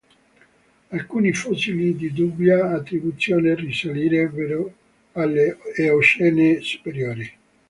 [0.89, 4.73] Alcuni fossili di dubbia attribuzione risalirebbero
[5.11, 7.33] all'Eocene superiore.